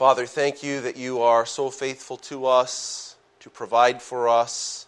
[0.00, 4.86] Father, thank you that you are so faithful to us to provide for us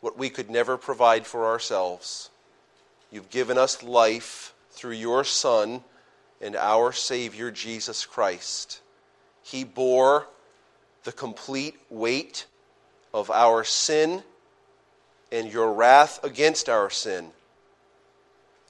[0.00, 2.30] what we could never provide for ourselves.
[3.12, 5.84] You've given us life through your Son
[6.40, 8.80] and our Savior, Jesus Christ.
[9.42, 10.26] He bore
[11.04, 12.46] the complete weight
[13.12, 14.22] of our sin
[15.30, 17.32] and your wrath against our sin.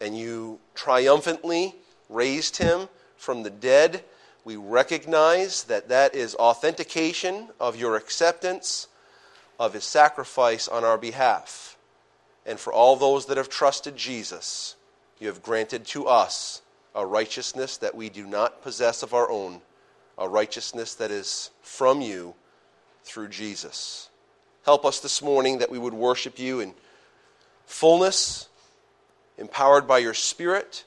[0.00, 1.76] And you triumphantly
[2.08, 4.02] raised him from the dead.
[4.46, 8.86] We recognize that that is authentication of your acceptance
[9.59, 11.77] of his sacrifice on our behalf.
[12.46, 14.77] And for all those that have trusted Jesus,
[15.19, 16.62] you have granted to us
[16.95, 19.62] a righteousness that we do not possess of our own,
[20.16, 22.33] a righteousness that is from you
[23.02, 24.10] through Jesus.
[24.64, 26.72] Help us this morning that we would worship you in
[27.64, 28.48] fullness,
[29.38, 30.84] empowered by your Spirit,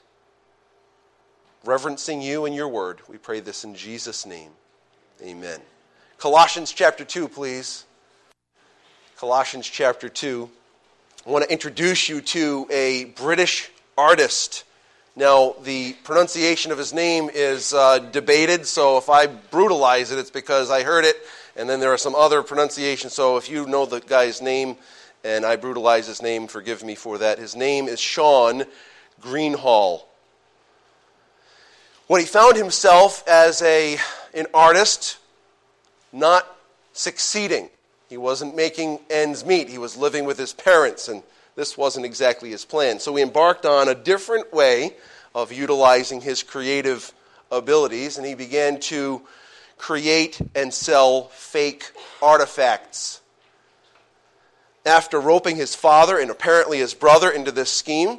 [1.64, 3.00] reverencing you and your word.
[3.08, 4.50] We pray this in Jesus' name.
[5.22, 5.60] Amen.
[6.18, 7.84] Colossians chapter 2, please.
[9.18, 10.50] Colossians chapter 2.
[11.26, 14.64] I want to introduce you to a British artist.
[15.16, 20.30] Now, the pronunciation of his name is uh, debated, so if I brutalize it, it's
[20.30, 21.16] because I heard it
[21.56, 23.12] and then there are some other pronunciations.
[23.12, 24.76] So if you know the guy's name
[25.22, 27.38] and I brutalize his name, forgive me for that.
[27.38, 28.64] His name is Shaun
[29.20, 30.02] Greenhalgh.
[32.10, 33.96] When he found himself as a,
[34.34, 35.18] an artist,
[36.12, 36.44] not
[36.92, 37.70] succeeding,
[38.08, 39.68] he wasn't making ends meet.
[39.68, 41.22] He was living with his parents, and
[41.54, 42.98] this wasn't exactly his plan.
[42.98, 44.96] So he embarked on a different way
[45.36, 47.12] of utilizing his creative
[47.48, 49.22] abilities, and he began to
[49.78, 53.20] create and sell fake artifacts.
[54.84, 58.18] After roping his father and apparently his brother into this scheme,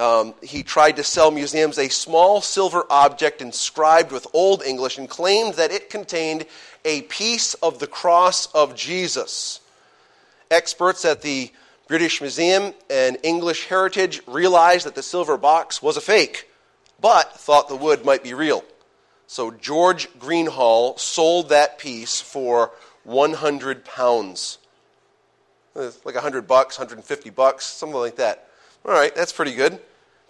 [0.00, 5.08] um, he tried to sell museums a small silver object inscribed with Old English and
[5.08, 6.46] claimed that it contained
[6.86, 9.60] a piece of the cross of Jesus.
[10.50, 11.52] Experts at the
[11.86, 16.48] British Museum and English Heritage realized that the silver box was a fake,
[16.98, 18.64] but thought the wood might be real.
[19.26, 22.72] So George Greenhalgh sold that piece for
[23.04, 24.56] 100 pounds.
[25.74, 28.48] Like 100 bucks, 150 bucks, something like that.
[28.84, 29.78] All right, that's pretty good.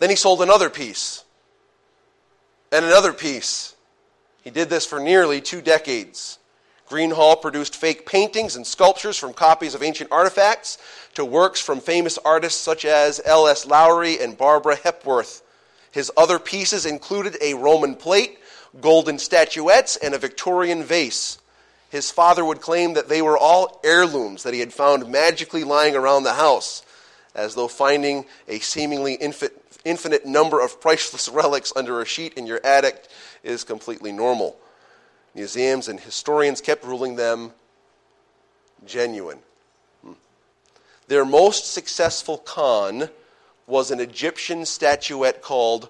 [0.01, 1.25] Then he sold another piece.
[2.73, 3.77] And another piece.
[4.43, 6.39] He did this for nearly two decades.
[6.89, 10.77] Greenhalgh produced fake paintings and sculptures from copies of ancient artifacts
[11.15, 13.65] to works from famous artists such as L.S.
[13.65, 15.43] Lowry and Barbara Hepworth.
[15.93, 18.41] His other pieces included a Roman plate
[18.79, 21.39] golden statuettes, and a Victorian vase.
[21.91, 25.97] His father would claim that they were all heirlooms that he had found magically lying
[25.97, 26.85] around the house,
[27.35, 29.15] as though finding a seemingly
[29.85, 33.05] infinite number of priceless relics under a sheet in your attic
[33.43, 34.57] is completely normal.
[35.35, 37.53] Museums and historians kept ruling them
[38.85, 39.39] genuine.
[40.05, 40.13] Hmm.
[41.09, 43.09] Their most successful con
[43.67, 45.89] was an Egyptian statuette called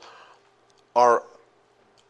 [0.95, 1.25] Ar-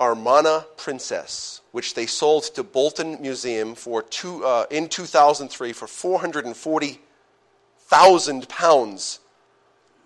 [0.00, 8.48] Amarna Princess, which they sold to Bolton Museum for two, uh, in 2003 for 440,000
[8.48, 9.20] pounds.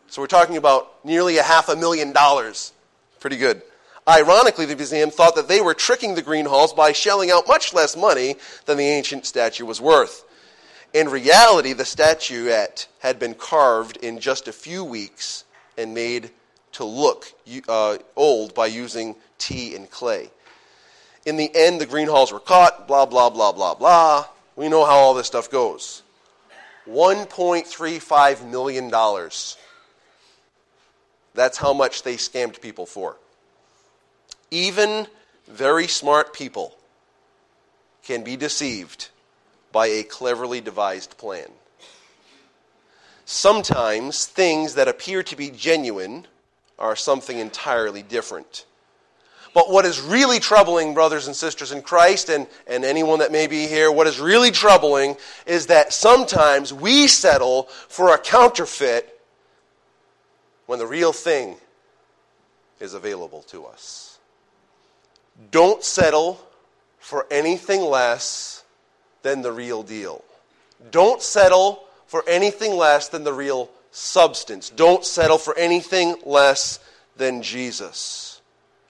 [0.08, 2.72] So we're talking about nearly a half a million dollars.
[3.20, 3.62] Pretty good.
[4.06, 7.96] Ironically, the museum thought that they were tricking the Greenhalghs by shelling out much less
[7.96, 10.24] money than the ancient statue was worth.
[10.92, 15.44] In reality, the statuette had been carved in just a few weeks
[15.76, 16.30] and made
[16.72, 17.32] to look
[17.68, 20.30] uh, old by using tea and clay.
[21.24, 24.26] In the end, the Greenhalghs were caught, blah, blah, blah, blah, blah.
[24.54, 26.02] We know how all this stuff goes.
[26.86, 28.90] $1.35 million.
[31.34, 33.16] That's how much they scammed people for.
[34.50, 35.06] Even
[35.48, 36.76] very smart people
[38.04, 39.08] can be deceived
[39.72, 41.48] by a cleverly devised plan.
[43.24, 46.26] Sometimes things that appear to be genuine
[46.78, 48.66] are something entirely different.
[49.54, 53.46] But what is really troubling, brothers and sisters in Christ, and, and anyone that may
[53.46, 55.16] be here, what is really troubling
[55.46, 59.13] is that sometimes we settle for a counterfeit
[60.66, 61.56] when the real thing
[62.80, 64.18] is available to us.
[65.50, 66.40] Don't settle
[66.98, 68.64] for anything less
[69.22, 70.24] than the real deal.
[70.90, 74.70] Don't settle for anything less than the real substance.
[74.70, 76.78] Don't settle for anything less
[77.16, 78.40] than Jesus.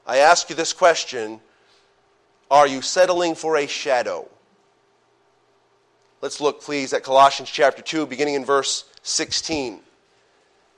[0.06, 1.40] I ask you this question
[2.50, 4.28] Are you settling for a shadow?
[6.20, 9.80] Let's look, please, at Colossians chapter 2, beginning in verse 16,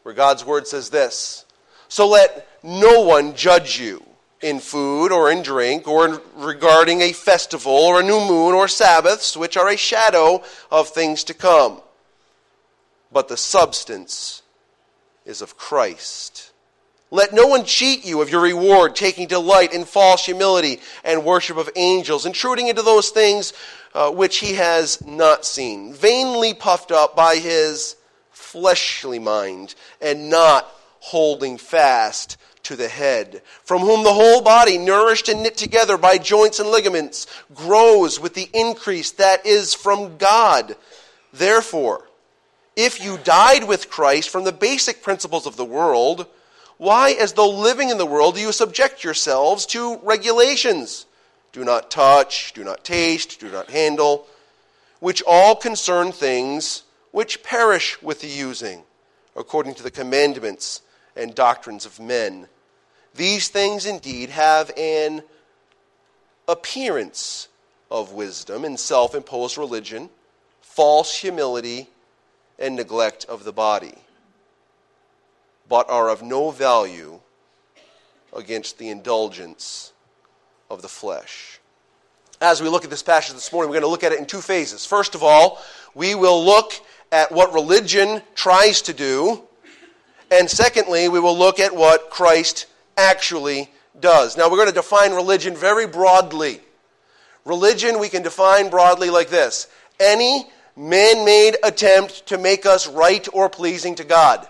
[0.07, 1.45] where God's word says this
[1.89, 4.05] So let no one judge you
[4.41, 8.69] in food or in drink, or in regarding a festival or a new moon or
[8.69, 11.81] Sabbaths, which are a shadow of things to come.
[13.11, 14.43] But the substance
[15.25, 16.53] is of Christ.
[17.11, 21.57] Let no one cheat you of your reward, taking delight in false humility and worship
[21.57, 23.53] of angels, intruding into those things
[23.93, 27.96] uh, which he has not seen, vainly puffed up by his
[28.57, 30.67] fleshly mind, and not
[31.01, 36.17] holding fast to the head, from whom the whole body, nourished and knit together by
[36.17, 40.75] joints and ligaments, grows with the increase that is from God.
[41.35, 42.09] Therefore,
[42.77, 46.27] if you died with Christ from the basic principles of the world,
[46.79, 51.05] why, as though living in the world, do you subject yourselves to regulations?
[51.53, 54.27] Do not touch, do not taste, do not handle,
[55.01, 56.85] which all concern things
[57.17, 58.83] which perish with the using,
[59.35, 60.83] according to the commandments
[61.17, 62.47] and doctrines of men
[63.17, 65.23] these things indeed have an
[66.47, 67.49] appearance
[67.91, 70.11] of wisdom in self imposed religion,
[70.61, 71.89] false humility,
[72.59, 73.95] and neglect of the body,
[75.69, 77.21] but are of no value
[78.37, 79.93] against the indulgence
[80.69, 81.59] of the flesh.
[82.39, 84.27] As we look at this passage this morning, we're going to look at it in
[84.27, 84.85] two phases.
[84.85, 85.63] First of all,
[85.95, 86.75] we will look
[87.13, 89.43] at what religion tries to do,
[90.31, 92.67] and secondly, we will look at what Christ
[92.97, 93.71] actually
[94.01, 94.37] does.
[94.37, 96.61] Now, we're going to define religion very broadly.
[97.45, 99.69] Religion we can define broadly like this
[100.01, 104.47] any man made attempt to make us right or pleasing to God.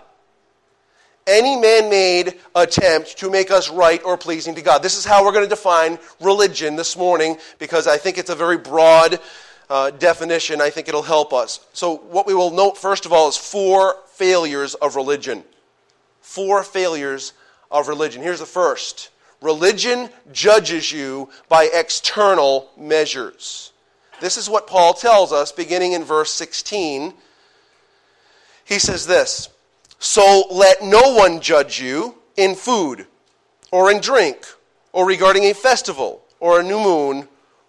[1.25, 4.81] Any man made attempt to make us right or pleasing to God.
[4.81, 8.35] This is how we're going to define religion this morning because I think it's a
[8.35, 9.19] very broad
[9.69, 10.61] uh, definition.
[10.61, 11.59] I think it'll help us.
[11.73, 15.43] So, what we will note first of all is four failures of religion.
[16.21, 17.33] Four failures
[17.71, 18.21] of religion.
[18.21, 19.09] Here's the first
[19.41, 23.71] religion judges you by external measures.
[24.19, 27.13] This is what Paul tells us beginning in verse 16.
[28.65, 29.49] He says this
[29.99, 33.07] So let no one judge you in food
[33.71, 34.45] or in drink
[34.91, 37.27] or regarding a festival or a new moon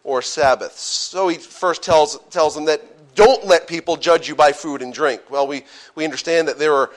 [0.08, 0.80] or Sabbaths.
[0.80, 4.92] So he first tells, tells them that don't let people judge you by food and
[4.92, 5.20] drink.
[5.30, 5.64] Well, we,
[5.94, 6.90] we understand that there are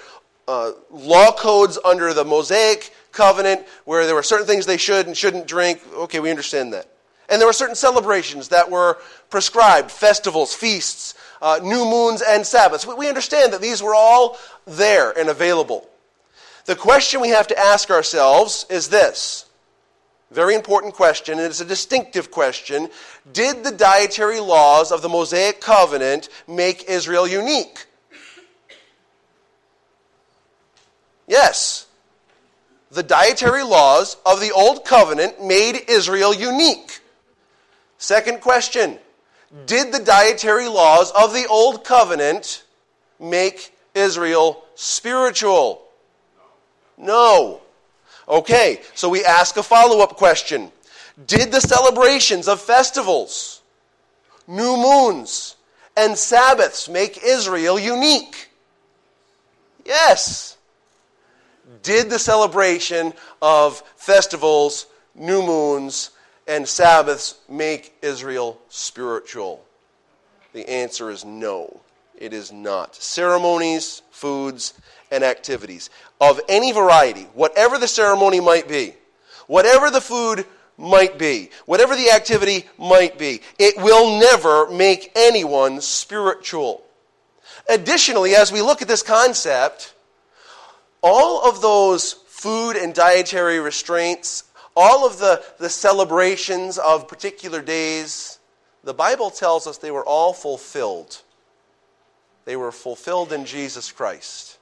[0.48, 5.18] uh, law codes under the Mosaic covenant where there were certain things they should and
[5.18, 5.81] shouldn't drink.
[5.94, 6.88] Okay, we understand that.
[7.28, 8.98] And there were certain celebrations that were
[9.30, 12.88] prescribed festivals, feasts, uh, new moons, and Sabbaths.
[12.88, 15.90] We understand that these were all there and available.
[16.66, 19.46] The question we have to ask ourselves is this
[20.31, 22.89] very important question, and it's a distinctive question.
[23.33, 27.86] Did the dietary laws of the Mosaic covenant make Israel unique?
[31.28, 31.88] Yes.
[32.92, 37.00] The dietary laws of the Old Covenant made Israel unique.
[37.98, 39.00] Second question
[39.66, 42.63] Did the dietary laws of the Old Covenant
[43.19, 45.83] make Israel spiritual?
[46.98, 47.62] No.
[48.31, 50.72] Okay, so we ask a follow up question
[51.28, 53.62] Did the celebrations of festivals,
[54.48, 55.57] new moons,
[55.98, 58.50] and Sabbaths make Israel unique?
[59.86, 60.57] Yes.
[61.83, 66.12] Did the celebration of festivals, new moons,
[66.48, 69.63] and Sabbaths make Israel spiritual?
[70.54, 71.81] The answer is no,
[72.21, 72.95] it is not.
[72.95, 74.75] Ceremonies, foods,
[75.11, 75.90] and activities
[76.21, 78.94] of any variety, whatever the ceremony might be,
[79.47, 80.45] whatever the food
[80.78, 86.83] might be, whatever the activity might be, it will never make anyone spiritual.
[87.68, 89.94] Additionally, as we look at this concept,
[91.01, 94.44] all of those food and dietary restraints,
[94.75, 98.40] all of the, the celebrations of particular days,
[98.83, 101.21] the Bible tells us they were all fulfilled.
[102.45, 104.57] They were fulfilled in Jesus Christ.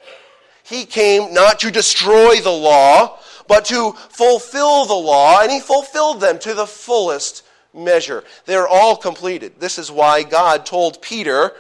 [0.64, 3.18] He came not to destroy the law,
[3.48, 7.44] but to fulfill the law, and he fulfilled them to the fullest
[7.74, 8.24] measure.
[8.46, 9.60] They're all completed.
[9.60, 11.54] This is why God told Peter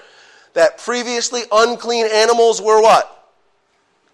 [0.53, 3.31] that previously unclean animals were what?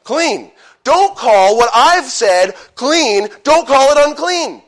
[0.03, 0.51] Clean.
[0.83, 4.61] Don't call what I've said clean, don't call it unclean.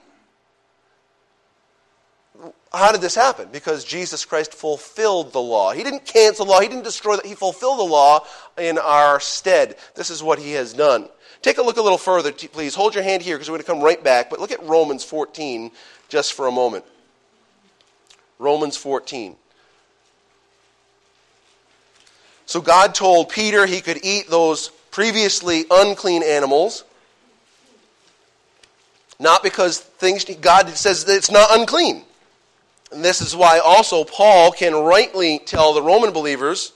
[2.74, 3.50] How did this happen?
[3.52, 5.72] Because Jesus Christ fulfilled the law.
[5.72, 8.26] He didn't cancel the law, He didn't destroy it, He fulfilled the law
[8.58, 9.78] in our stead.
[9.96, 11.08] This is what He has done.
[11.42, 12.76] Take a look a little further, please.
[12.76, 14.30] Hold your hand here because we're going to come right back.
[14.30, 15.72] But look at Romans 14
[16.10, 16.84] just for a moment.
[18.40, 19.36] Romans 14.
[22.48, 26.84] So God told Peter he could eat those previously unclean animals.
[29.20, 32.04] Not because things God says that it's not unclean.
[32.92, 36.72] And this is why also Paul can rightly tell the Roman believers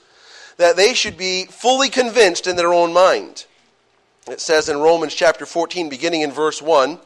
[0.58, 3.46] that they should be fully convinced in their own mind.
[4.28, 6.98] It says in Romans chapter 14, beginning in verse 1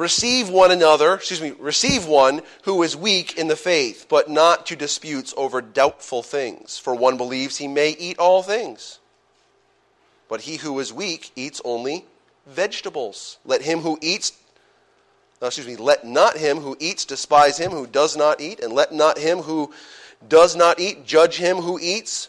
[0.00, 4.64] Receive one another, excuse me, receive one who is weak in the faith, but not
[4.64, 6.78] to disputes over doubtful things.
[6.78, 8.98] For one believes he may eat all things.
[10.26, 12.06] But he who is weak eats only
[12.46, 13.36] vegetables.
[13.44, 14.32] Let him who eats
[15.42, 18.72] uh, excuse me, let not him who eats despise him who does not eat, and
[18.72, 19.72] let not him who
[20.28, 22.28] does not eat judge him who eats,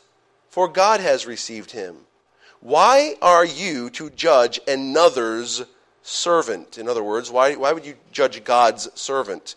[0.49, 1.95] for God has received him.
[2.61, 5.63] Why are you to judge another's
[6.03, 6.77] servant?
[6.77, 9.55] In other words, why, why would you judge God's servant?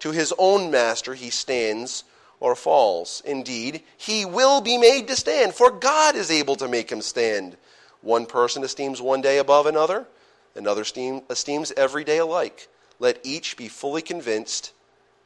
[0.00, 2.04] To his own master he stands
[2.40, 3.22] or falls.
[3.24, 7.56] Indeed, he will be made to stand, for God is able to make him stand.
[8.02, 10.06] One person esteems one day above another,
[10.54, 12.68] another esteems every day alike.
[13.00, 14.72] Let each be fully convinced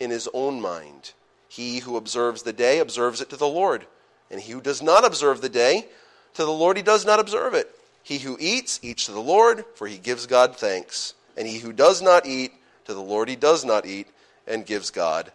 [0.01, 1.13] in his own mind.
[1.49, 3.87] He who observes the day observes it to the Lord,
[4.31, 5.87] and he who does not observe the day,
[6.35, 7.71] to the Lord he does not observe it.
[8.03, 11.15] He who eats, eats to the Lord, for he gives God thanks.
[11.37, 12.53] And he who does not eat,
[12.87, 14.09] to the Lord he does not eat,
[14.47, 15.33] and gives God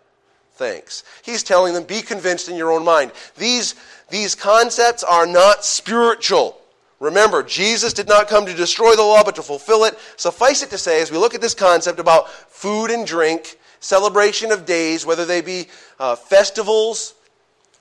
[0.53, 1.03] thanks.
[1.24, 3.12] He's telling them, be convinced in your own mind.
[3.38, 3.75] These,
[4.10, 6.60] these concepts are not spiritual.
[7.00, 9.98] Remember, Jesus did not come to destroy the law, but to fulfill it.
[10.18, 14.51] Suffice it to say, as we look at this concept about food and drink, celebration
[14.51, 15.68] of days, whether they be
[16.00, 17.13] uh, festivals,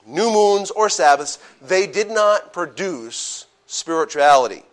[0.05, 4.63] new moons, or Sabbaths, they did not produce spirituality.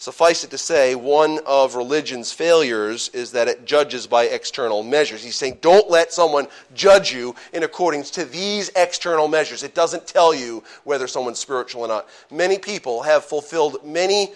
[0.00, 5.24] Suffice it to say, one of religion's failures is that it judges by external measures.
[5.24, 9.64] He's saying, don't let someone judge you in accordance to these external measures.
[9.64, 12.08] It doesn't tell you whether someone's spiritual or not.
[12.30, 14.32] Many people have fulfilled many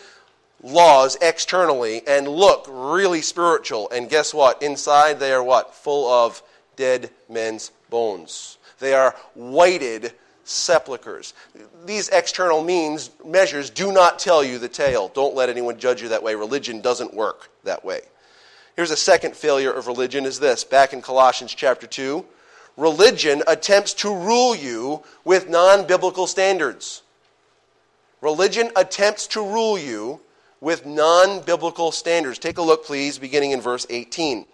[0.64, 3.88] laws externally and look really spiritual.
[3.90, 4.60] And guess what?
[4.62, 5.74] Inside, they are what?
[5.76, 6.42] Full of
[6.74, 8.58] dead men's bones.
[8.80, 10.12] They are whited
[10.52, 11.34] sepulchres.
[11.84, 15.08] These external means, measures do not tell you the tale.
[15.08, 16.34] Don't let anyone judge you that way.
[16.34, 18.00] Religion doesn't work that way.
[18.76, 20.64] Here's a second failure of religion is this.
[20.64, 22.24] Back in Colossians chapter 2,
[22.76, 27.02] religion attempts to rule you with non-biblical standards.
[28.20, 30.20] Religion attempts to rule you
[30.60, 32.38] with non-biblical standards.
[32.38, 34.46] Take a look please beginning in verse 18.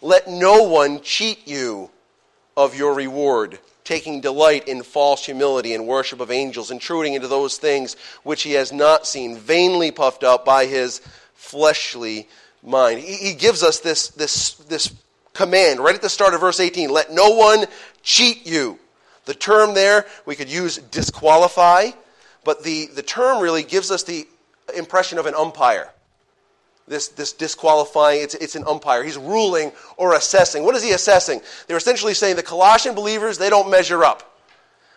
[0.00, 1.90] Let no one cheat you
[2.56, 7.56] of your reward taking delight in false humility and worship of angels, intruding into those
[7.56, 11.00] things which he has not seen, vainly puffed up by his
[11.34, 12.28] fleshly
[12.62, 13.00] mind.
[13.00, 14.94] He, he gives us this, this, this
[15.32, 17.64] command right at the start of verse 18 let no one
[18.02, 18.78] cheat you.
[19.24, 21.92] The term there, we could use disqualify,
[22.44, 24.28] but the, the term really gives us the
[24.76, 25.90] impression of an umpire
[26.88, 29.04] this, this disqualifying, it's, it's an umpire.
[29.04, 30.64] He's ruling or assessing.
[30.64, 31.40] What is he assessing?
[31.66, 34.38] They're essentially saying the Colossian believers, they don't measure up.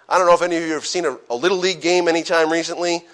[0.07, 2.51] I don't know if any of you have seen a, a Little League game anytime
[2.51, 3.05] recently.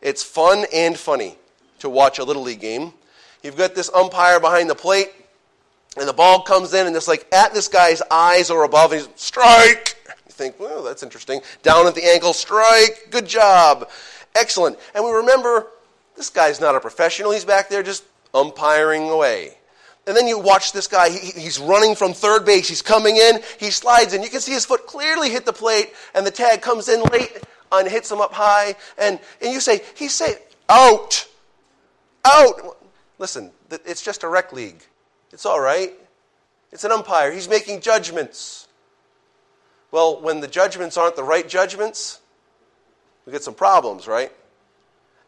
[0.00, 1.36] It's fun and funny
[1.80, 2.92] to watch a Little League game.
[3.42, 5.10] You've got this umpire behind the plate,
[5.98, 9.02] and the ball comes in, and it's like at this guy's eyes or above, and
[9.02, 9.96] he's strike.
[10.26, 11.40] You think, well, that's interesting.
[11.62, 13.08] Down at the ankle, strike.
[13.10, 13.90] Good job.
[14.34, 14.78] Excellent.
[14.94, 15.66] And we remember
[16.16, 17.32] this guy's not a professional.
[17.32, 19.56] He's back there just umpiring away.
[20.06, 22.68] And then you watch this guy, he, he's running from third base.
[22.68, 24.22] He's coming in, he slides in.
[24.22, 27.36] You can see his foot clearly hit the plate, and the tag comes in late
[27.70, 28.74] and hits him up high.
[28.98, 30.36] And, and you say, he's saying,
[30.68, 31.28] out,
[32.24, 32.78] out.
[33.18, 34.82] Listen, it's just a rec league.
[35.32, 35.92] It's all right.
[36.72, 37.30] It's an umpire.
[37.32, 38.68] He's making judgments.
[39.90, 42.20] Well, when the judgments aren't the right judgments,
[43.26, 44.32] we get some problems, right?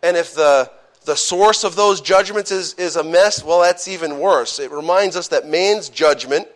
[0.02, 0.70] And if the
[1.04, 4.58] the source of those judgments is, is a mess, well, that's even worse.
[4.58, 6.48] It reminds us that man's judgment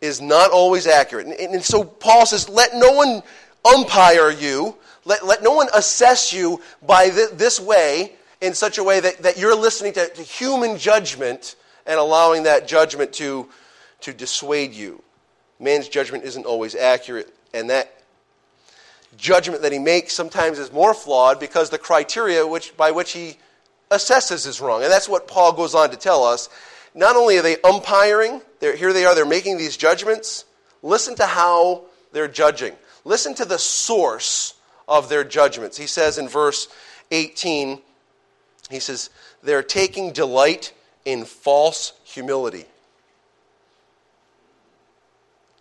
[0.00, 1.26] is not always accurate.
[1.26, 3.22] And, and so Paul says, let no one
[3.64, 8.84] umpire you, let, let no one assess you by th- this way in such a
[8.84, 13.48] way that, that you're listening to, to human judgment and allowing that judgment to,
[14.00, 15.02] to dissuade you.
[15.58, 18.02] Man's judgment isn't always accurate, and that
[19.16, 23.38] judgment that he makes sometimes is more flawed because the criteria which, by which he
[23.94, 24.82] assesses is wrong.
[24.82, 26.48] And that's what Paul goes on to tell us.
[26.94, 30.44] Not only are they umpiring, here they are, they're making these judgments.
[30.82, 32.74] Listen to how they're judging.
[33.04, 34.54] Listen to the source
[34.86, 35.76] of their judgments.
[35.76, 36.68] He says in verse
[37.10, 37.80] 18,
[38.70, 39.10] he says,
[39.42, 40.72] they're taking delight
[41.04, 42.64] in false humility.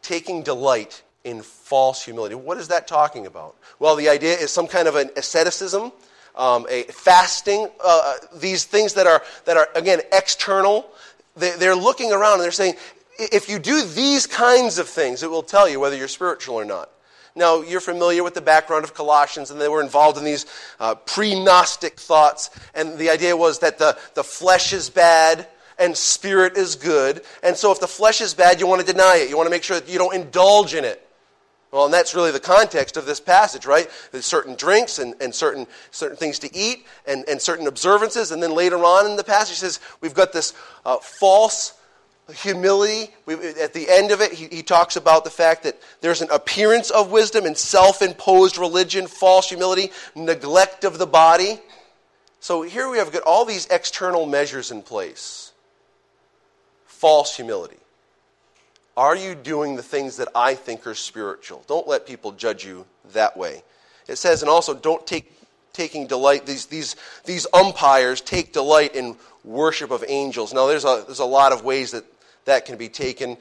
[0.01, 2.35] Taking delight in false humility.
[2.35, 3.55] What is that talking about?
[3.79, 5.91] Well, the idea is some kind of an asceticism
[6.35, 10.89] um, a fasting, uh, these things that are, that are, again, external.
[11.35, 12.75] They, they're looking around and they're saying,
[13.19, 16.65] if you do these kinds of things, it will tell you whether you're spiritual or
[16.65, 16.89] not.
[17.35, 20.45] Now, you're familiar with the background of Colossians, and they were involved in these
[20.79, 22.51] uh, pre Gnostic thoughts.
[22.75, 25.47] And the idea was that the, the flesh is bad
[25.79, 27.23] and spirit is good.
[27.41, 29.29] And so, if the flesh is bad, you want to deny it.
[29.29, 31.02] You want to make sure that you don't indulge in it.
[31.73, 33.89] Well, and that's really the context of this passage, right?
[34.11, 38.29] There's certain drinks and, and certain, certain things to eat and, and certain observances.
[38.29, 40.53] And then later on in the passage, says we've got this
[40.85, 41.73] uh, false
[42.31, 43.11] humility.
[43.25, 46.29] We, at the end of it, he, he, talks about the fact that there's an
[46.29, 51.59] appearance of wisdom and self imposed religion, false humility, neglect of the body.
[52.39, 55.53] So here we have got all these external measures in place.
[56.85, 57.77] False humility.
[58.95, 61.63] Are you doing the things that I think are spiritual?
[61.67, 63.63] Don't let people judge you that way.
[64.07, 65.31] It says, and also don't take
[65.73, 66.95] taking delight, these, these,
[67.25, 70.53] these umpires take delight in worship of angels.
[70.53, 72.05] Now, there's a, there's a lot of ways that
[72.45, 73.38] that can be taken.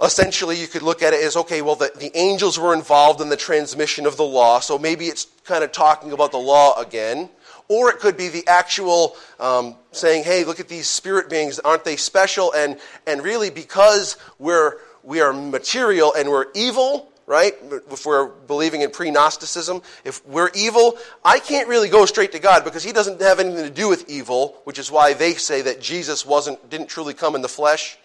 [0.00, 3.28] Essentially, you could look at it as okay, well, the, the angels were involved in
[3.28, 7.28] the transmission of the law, so maybe it's kind of talking about the law again.
[7.68, 11.84] Or it could be the actual um, saying, hey, look at these spirit beings, aren't
[11.84, 12.52] they special?
[12.52, 17.52] And, and really, because we're, we are material and we're evil, right?
[17.90, 22.38] If we're believing in pre Gnosticism, if we're evil, I can't really go straight to
[22.38, 25.60] God because He doesn't have anything to do with evil, which is why they say
[25.62, 27.98] that Jesus wasn't, didn't truly come in the flesh.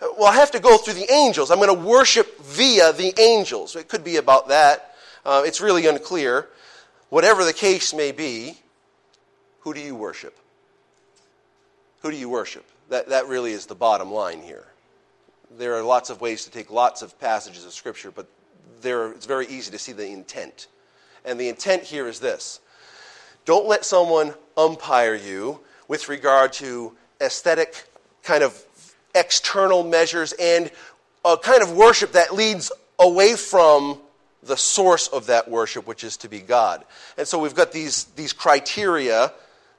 [0.00, 1.50] Well, I have to go through the angels.
[1.50, 3.76] I'm going to worship via the angels.
[3.76, 4.94] It could be about that.
[5.24, 6.48] Uh, it's really unclear.
[7.08, 8.58] Whatever the case may be,
[9.66, 10.38] who do you worship?
[12.02, 12.64] Who do you worship?
[12.88, 14.64] That, that really is the bottom line here.
[15.58, 18.28] There are lots of ways to take lots of passages of Scripture, but
[18.80, 20.68] there, it's very easy to see the intent.
[21.24, 22.60] And the intent here is this
[23.44, 25.58] don't let someone umpire you
[25.88, 27.88] with regard to aesthetic
[28.22, 28.64] kind of
[29.16, 30.70] external measures and
[31.24, 32.70] a kind of worship that leads
[33.00, 33.98] away from
[34.44, 36.84] the source of that worship, which is to be God.
[37.18, 39.32] And so we've got these, these criteria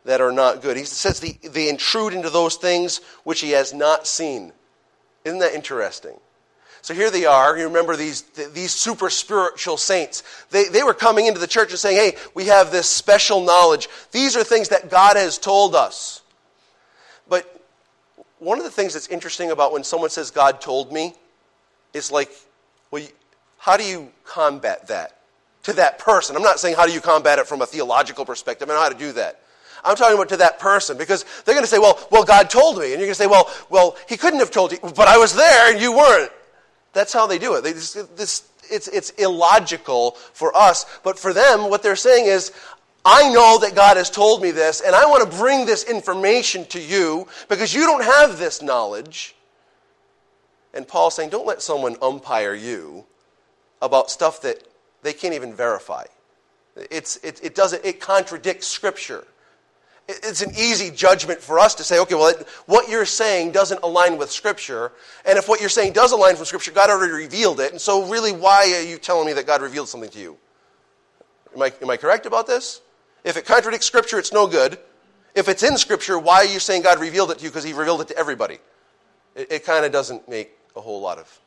[0.07, 0.77] that are not good.
[0.77, 4.53] He says the, they intrude into those things which he has not seen.
[5.25, 6.17] Isn't that interesting?
[6.81, 7.57] So here they are.
[7.57, 10.23] You remember these, these super spiritual saints.
[10.49, 13.89] They, they were coming into the church and saying, hey, we have this special knowledge.
[14.13, 16.21] These are things that God has told us.
[17.27, 17.61] But
[18.39, 21.15] one of the things that's interesting about when someone says, God told me,
[21.93, 22.31] is like,
[22.91, 23.05] well,
[23.57, 25.19] how do you combat that
[25.63, 26.37] to that person?
[26.37, 28.69] I'm not saying how do you combat it from a theological perspective.
[28.69, 29.41] I know how to do that.
[29.87, 32.77] I'm talking about to that person because they're going to say, well, well, God told
[32.77, 32.91] me.
[32.93, 35.33] And you're going to say, well, well, he couldn't have told you, but I was
[35.33, 36.31] there and you weren't.
[36.93, 37.63] That's how they do it.
[37.63, 42.51] They just, this, it's, it's illogical for us, but for them, what they're saying is,
[43.05, 46.65] I know that God has told me this, and I want to bring this information
[46.65, 49.35] to you because you don't have this knowledge.
[50.73, 53.05] And Paul's saying, don't let someone umpire you
[53.81, 54.61] about stuff that
[55.03, 56.03] they can't even verify.
[56.75, 59.25] It's, it, it, doesn't, it contradicts Scripture.
[60.07, 63.81] It's an easy judgment for us to say, okay, well, it, what you're saying doesn't
[63.83, 64.93] align with Scripture.
[65.25, 67.71] And if what you're saying does align with Scripture, God already revealed it.
[67.71, 70.37] And so, really, why are you telling me that God revealed something to you?
[71.53, 72.81] Am I, am I correct about this?
[73.25, 74.77] If it contradicts Scripture, it's no good.
[75.35, 77.49] If it's in Scripture, why are you saying God revealed it to you?
[77.49, 78.59] Because He revealed it to everybody.
[79.35, 81.39] It, it kind of doesn't make a whole lot of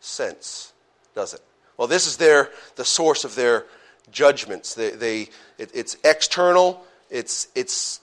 [0.00, 0.72] sense,
[1.14, 1.40] does it?
[1.76, 3.66] Well, this is their, the source of their
[4.10, 4.74] judgments.
[4.74, 5.20] They, they,
[5.58, 8.00] it, it's external, it's, it's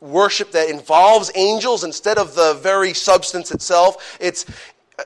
[0.00, 4.16] worship that involves angels instead of the very substance itself.
[4.20, 4.44] It's
[4.98, 5.04] uh,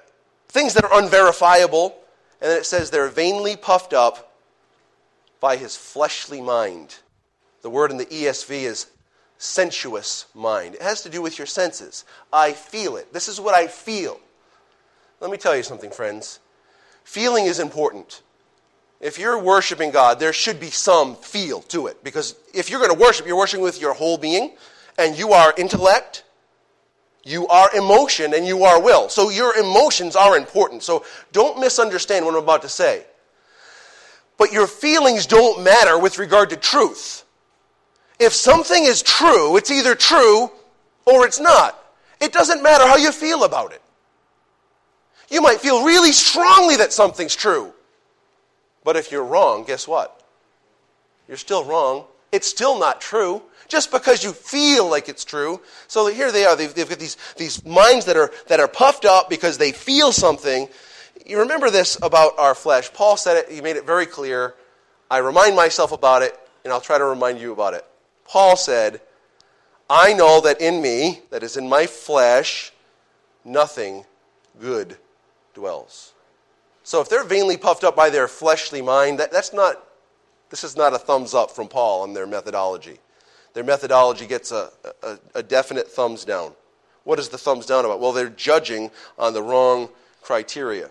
[0.49, 1.97] things that are unverifiable.
[2.40, 4.33] And then it says they're vainly puffed up
[5.40, 6.97] by his fleshly mind.
[7.62, 8.87] The word in the ESV is
[9.38, 10.75] sensuous mind.
[10.75, 12.05] It has to do with your senses.
[12.33, 13.12] I feel it.
[13.12, 14.21] This is what I feel.
[15.21, 16.40] Let me tell you something, friends.
[17.05, 18.23] Feeling is important.
[19.00, 22.04] If you're worshiping God, there should be some feel to it.
[22.04, 24.52] Because if you're going to worship, you're worshiping with your whole being,
[24.98, 26.24] and you are intellect,
[27.24, 29.08] you are emotion, and you are will.
[29.08, 30.82] So your emotions are important.
[30.82, 33.04] So don't misunderstand what I'm about to say.
[34.36, 37.24] But your feelings don't matter with regard to truth.
[38.18, 40.50] If something is true, it's either true
[41.06, 41.82] or it's not.
[42.20, 43.80] It doesn't matter how you feel about it.
[45.30, 47.72] You might feel really strongly that something's true.
[48.85, 50.23] But if you're wrong, guess what?
[51.29, 52.05] You're still wrong.
[52.33, 53.43] It's still not true.
[53.69, 55.61] Just because you feel like it's true.
[55.87, 56.57] So here they are.
[56.57, 60.11] They've, they've got these, these minds that are, that are puffed up because they feel
[60.11, 60.69] something.
[61.25, 62.93] You remember this about our flesh.
[62.93, 64.55] Paul said it, he made it very clear.
[65.11, 67.85] I remind myself about it and I'll try to remind you about it.
[68.25, 69.01] Paul said,
[69.88, 72.73] I know that in me, that is in my flesh,
[73.45, 74.05] nothing
[74.61, 74.97] good
[75.55, 76.12] dwells.
[76.90, 79.81] So if they're vainly puffed up by their fleshly mind, that, that's not,
[80.48, 82.98] this is not a thumbs up from Paul on their methodology.
[83.55, 84.70] Their methodology gets a,
[85.05, 86.50] a, a definite thumbs down.
[87.05, 88.00] What is the thumbs down about?
[88.00, 89.88] Well, they're judging on the wrong
[90.20, 90.90] criteria.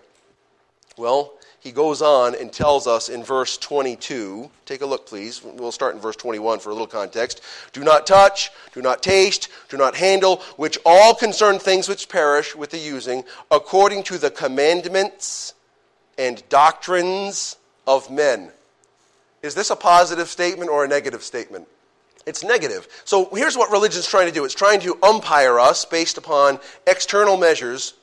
[0.96, 4.50] Well, he goes on and tells us in verse 22.
[4.64, 5.42] Take a look, please.
[5.44, 7.42] We'll start in verse 21 for a little context.
[7.74, 12.56] Do not touch, do not taste, do not handle, which all concern things which perish
[12.56, 15.52] with the using, according to the commandments
[16.20, 17.56] and doctrines
[17.86, 18.50] of men.
[19.42, 21.66] Is this a positive statement or a negative statement?
[22.26, 22.86] It's negative.
[23.06, 27.36] So here's what religion's trying to do it's trying to umpire us based upon external
[27.36, 27.94] measures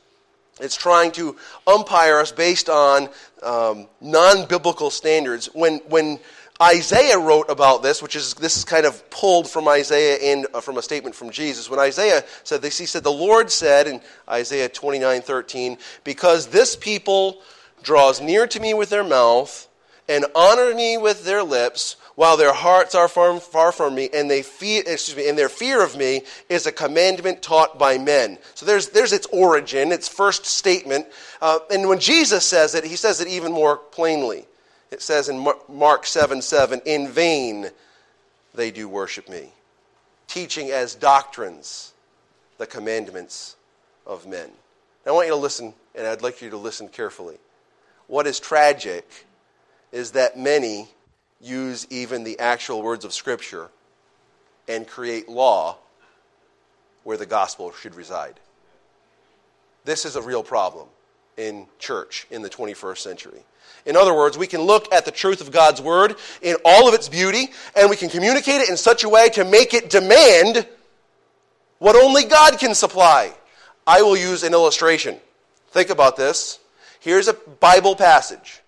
[0.59, 1.35] it's trying to
[1.67, 3.09] umpire us based on
[3.43, 5.47] um, non biblical standards.
[5.53, 6.19] When, when
[6.61, 10.61] Isaiah wrote about this, which is this is kind of pulled from Isaiah and uh,
[10.61, 11.69] from a statement from Jesus.
[11.69, 16.47] When Isaiah said this, he said, "The Lord said in Isaiah twenty nine thirteen, because
[16.47, 17.41] this people
[17.83, 19.67] draws near to me with their mouth
[20.09, 24.31] and honor me with their lips, while their hearts are far, far from me, and
[24.31, 28.37] they fear, excuse me, and their fear of me is a commandment taught by men.
[28.55, 31.07] So there's, there's its origin, its first statement.
[31.41, 34.45] Uh, and when Jesus says it, he says it even more plainly.
[34.91, 37.67] It says in Mark 7 7, in vain
[38.55, 39.49] they do worship me,
[40.27, 41.93] teaching as doctrines
[42.57, 43.57] the commandments
[44.05, 44.49] of men.
[45.05, 47.37] Now I want you to listen, and I'd like you to listen carefully.
[48.07, 49.25] What is tragic
[49.91, 50.89] is that many
[51.39, 53.69] use even the actual words of Scripture
[54.67, 55.77] and create law
[57.03, 58.39] where the gospel should reside.
[59.85, 60.87] This is a real problem
[61.37, 63.39] in church in the 21st century.
[63.85, 66.93] In other words, we can look at the truth of God's word in all of
[66.93, 70.67] its beauty, and we can communicate it in such a way to make it demand
[71.79, 73.33] what only God can supply.
[73.85, 75.17] I will use an illustration.
[75.69, 76.59] Think about this.
[76.99, 78.61] Here's a Bible passage.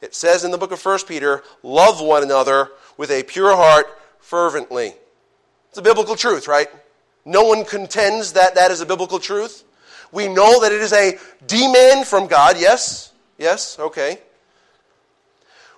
[0.00, 3.86] It says in the book of 1 Peter, love one another with a pure heart
[4.20, 4.94] fervently.
[5.70, 6.68] It's a biblical truth, right?
[7.24, 9.64] No one contends that that is a biblical truth.
[10.12, 12.56] We know that it is a demand from God.
[12.58, 13.12] Yes?
[13.38, 13.78] Yes?
[13.78, 14.18] Okay.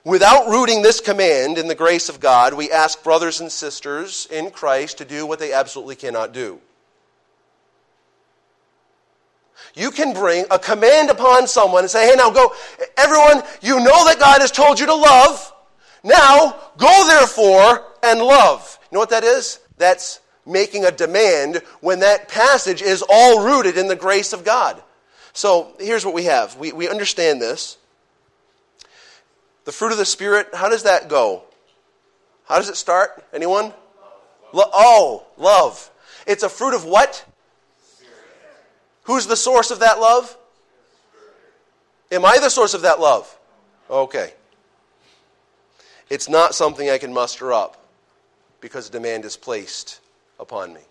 [0.04, 4.50] Without rooting this command in the grace of God, we ask brothers and sisters in
[4.50, 6.60] Christ to do what they absolutely cannot do.
[9.74, 12.52] You can bring a command upon someone and say, hey, now go.
[12.96, 15.52] Everyone, you know that God has told you to love.
[16.02, 18.78] Now, go therefore and love.
[18.90, 19.60] You know what that is?
[19.76, 24.82] That's making a demand when that passage is all rooted in the grace of God.
[25.32, 27.76] So here's what we have we, we understand this.
[29.64, 31.42] The fruit of the Spirit, how does that go?
[32.46, 33.22] How does it start?
[33.34, 33.74] Anyone?
[34.52, 35.90] Lo- oh, love.
[36.26, 37.24] It's a fruit of what?
[39.08, 40.36] Who's the source of that love?
[42.12, 43.38] Am I the source of that love?
[43.88, 44.34] Okay.
[46.10, 47.86] It's not something I can muster up
[48.60, 50.00] because demand is placed
[50.38, 50.82] upon me.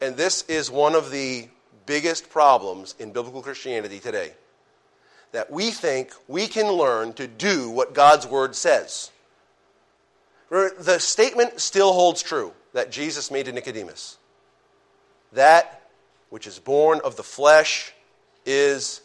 [0.00, 1.46] And this is one of the
[1.84, 4.32] biggest problems in biblical Christianity today.
[5.32, 9.10] That we think we can learn to do what God's Word says.
[10.48, 14.16] The statement still holds true that Jesus made to Nicodemus.
[15.34, 15.77] That
[16.30, 17.92] which is born of the flesh
[18.44, 19.00] is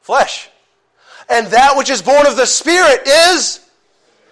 [0.00, 0.48] flesh.
[1.28, 3.60] And that which is born of the Spirit is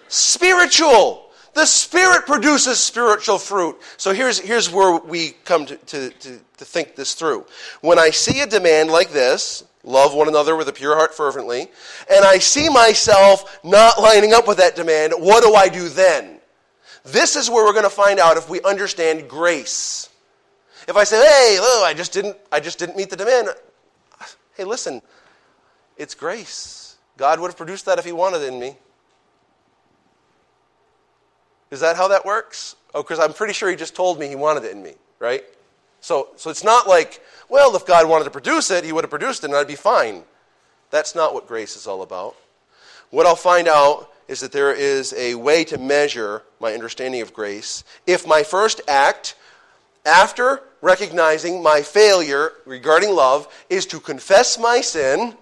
[0.07, 1.29] spiritual.
[1.53, 3.77] The Spirit produces spiritual fruit.
[3.97, 7.45] So here's, here's where we come to, to, to, to think this through.
[7.81, 11.67] When I see a demand like this, love one another with a pure heart fervently,
[12.11, 16.39] and I see myself not lining up with that demand, what do I do then?
[17.05, 20.08] This is where we're going to find out if we understand grace.
[20.89, 23.49] If I say, hey, oh, I just didn't, I just didn't meet the demand,
[24.57, 25.03] hey, listen,
[25.97, 26.97] it's grace.
[27.15, 28.75] God would have produced that if He wanted it in me.
[31.69, 32.75] Is that how that works?
[32.95, 35.43] Oh, because I'm pretty sure He just told me He wanted it in me, right?
[36.01, 39.11] So, so it's not like, well, if God wanted to produce it, He would have
[39.11, 40.23] produced it and I'd be fine.
[40.89, 42.35] That's not what grace is all about.
[43.11, 47.31] What I'll find out is that there is a way to measure my understanding of
[47.31, 47.83] grace.
[48.07, 49.35] If my first act
[50.03, 55.35] after recognizing my failure regarding love, is to confess my sin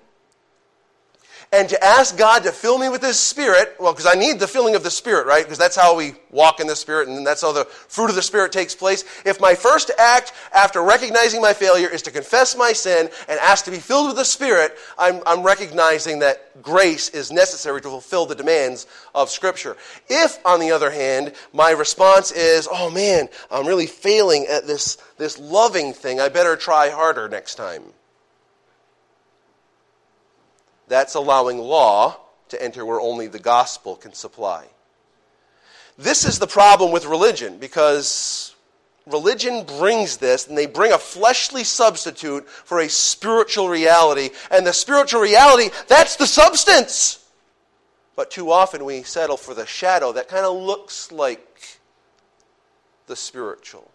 [1.52, 4.48] and to ask God to fill me with His Spirit, well, because I need the
[4.48, 5.44] filling of the Spirit, right?
[5.44, 8.22] Because that's how we walk in the Spirit, and that's how the fruit of the
[8.22, 9.06] Spirit takes place.
[9.26, 13.64] If my first act after recognizing my failure is to confess my sin and ask
[13.66, 18.26] to be filled with the Spirit, I'm, I'm recognizing that grace is necessary to fulfill
[18.26, 19.78] the demands of Scripture.
[20.10, 24.98] If, on the other hand, my response is, oh man, I'm really failing at this,
[25.18, 27.84] this loving thing, I better try harder next time
[30.88, 32.18] that's allowing law
[32.50, 34.66] to enter where only the gospel can supply.
[35.98, 38.56] This is the problem with religion because
[39.08, 44.30] religion brings this and they bring a fleshly substitute for a spiritual reality.
[44.52, 47.26] And the spiritual reality, that's the substance.
[48.16, 51.80] But too often we settle for the shadow that kind of looks like
[53.08, 53.90] the spiritual.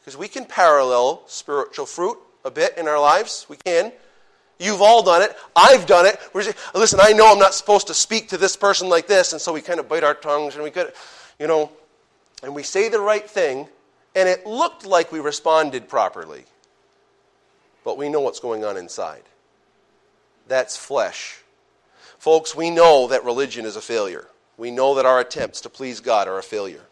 [0.00, 3.46] Because we can parallel spiritual fruit a bit in our lives.
[3.48, 3.92] We can.
[4.62, 5.36] You've all done it.
[5.56, 6.20] I've done it.
[6.32, 9.40] Saying, Listen, I know I'm not supposed to speak to this person like this, and
[9.40, 10.92] so we kind of bite our tongues and we could,
[11.40, 11.70] you know,
[12.42, 13.68] and we say the right thing,
[14.14, 16.44] and it looked like we responded properly.
[17.84, 19.22] But we know what's going on inside.
[20.46, 21.40] That's flesh.
[22.18, 24.28] Folks, we know that religion is a failure.
[24.56, 26.82] We know that our attempts to please God are a failure.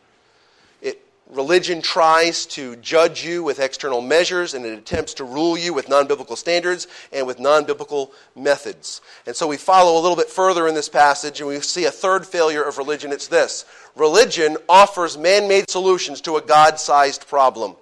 [1.31, 5.89] Religion tries to judge you with external measures and it attempts to rule you with
[5.89, 9.01] non biblical standards and with non biblical methods.
[9.27, 11.91] And so we follow a little bit further in this passage and we see a
[11.91, 13.13] third failure of religion.
[13.13, 13.65] It's this
[13.95, 17.77] religion offers man made solutions to a God sized problem.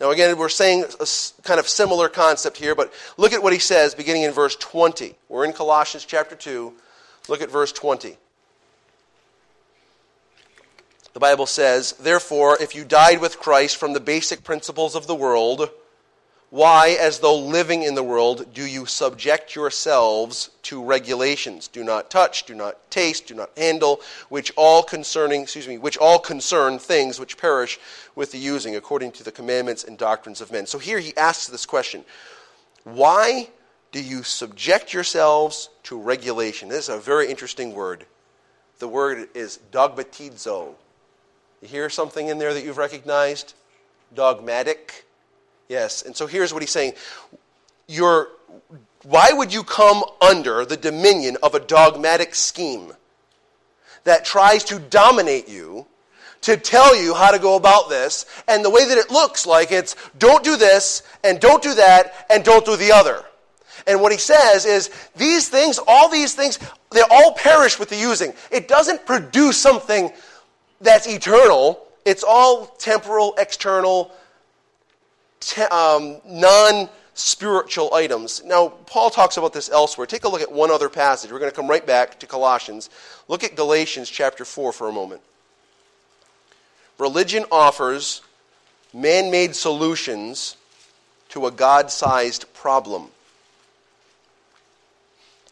[0.00, 1.06] Now, again, we're saying a
[1.42, 5.14] kind of similar concept here, but look at what he says beginning in verse 20.
[5.28, 6.72] We're in Colossians chapter 2.
[7.28, 8.16] Look at verse 20.
[11.12, 15.14] The Bible says, Therefore, if you died with Christ from the basic principles of the
[15.14, 15.70] world,
[16.50, 21.68] why, as though living in the world, do you subject yourselves to regulations?
[21.68, 25.96] Do not touch, do not taste, do not handle, which all concerning, excuse me, which
[25.96, 27.78] all concern things which perish
[28.16, 30.66] with the using, according to the commandments and doctrines of men.
[30.66, 32.04] So here he asks this question
[32.82, 33.48] Why
[33.92, 36.68] do you subject yourselves to regulation?
[36.68, 38.06] This is a very interesting word.
[38.80, 40.74] The word is dogmatizo.
[41.60, 43.54] You hear something in there that you've recognized?
[44.14, 45.04] Dogmatic.
[45.68, 46.02] Yes.
[46.02, 46.94] And so here's what he's saying.
[47.86, 48.28] You're,
[49.02, 52.92] why would you come under the dominion of a dogmatic scheme
[54.04, 55.86] that tries to dominate you,
[56.42, 59.70] to tell you how to go about this, and the way that it looks like
[59.70, 63.22] it's don't do this, and don't do that, and don't do the other.
[63.86, 66.58] And what he says is these things, all these things,
[66.90, 68.32] they all perish with the using.
[68.50, 70.10] It doesn't produce something
[70.80, 71.86] that's eternal.
[72.04, 74.12] It's all temporal, external,
[75.40, 78.42] te- um, non spiritual items.
[78.44, 80.06] Now, Paul talks about this elsewhere.
[80.06, 81.30] Take a look at one other passage.
[81.30, 82.88] We're going to come right back to Colossians.
[83.28, 85.20] Look at Galatians chapter 4 for a moment.
[86.98, 88.22] Religion offers
[88.92, 90.56] man made solutions
[91.30, 93.08] to a God sized problem.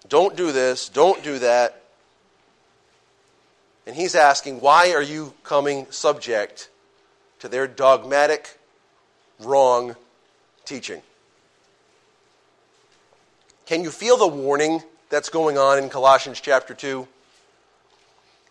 [0.08, 1.82] Don't do this, don't do that.
[3.88, 6.68] And he's asking, why are you coming subject
[7.38, 8.58] to their dogmatic,
[9.40, 9.96] wrong
[10.66, 11.00] teaching?
[13.64, 17.08] Can you feel the warning that's going on in Colossians chapter 2?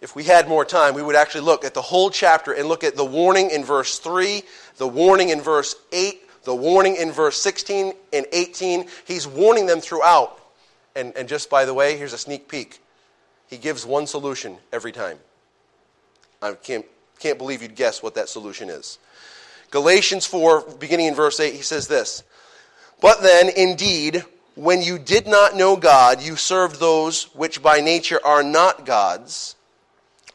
[0.02, 2.84] If we had more time, we would actually look at the whole chapter and look
[2.84, 4.42] at the warning in verse 3,
[4.78, 8.88] the warning in verse 8, the warning in verse 16 and 18.
[9.06, 10.40] He's warning them throughout.
[10.96, 12.82] And, and just by the way, here's a sneak peek.
[13.46, 15.20] He gives one solution every time.
[16.42, 16.86] I can't,
[17.20, 19.00] can't believe you'd guess what that solution is.
[19.72, 22.24] Galatians 4, beginning in verse 8, he says this
[23.02, 24.24] But then, indeed,
[24.56, 29.56] when you did not know God, you served those which by nature are not gods.